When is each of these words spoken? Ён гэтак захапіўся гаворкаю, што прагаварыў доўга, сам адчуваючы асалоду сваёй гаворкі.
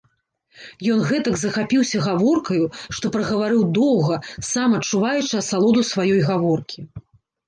Ён 0.93 0.99
гэтак 1.09 1.35
захапіўся 1.41 1.99
гаворкаю, 2.05 2.65
што 2.99 3.11
прагаварыў 3.15 3.61
доўга, 3.79 4.17
сам 4.51 4.69
адчуваючы 4.79 5.35
асалоду 5.43 5.85
сваёй 5.91 6.25
гаворкі. 6.31 6.79